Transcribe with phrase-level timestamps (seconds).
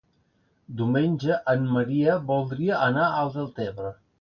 [0.79, 3.97] Diumenge en Maria voldria anar a Deltebre.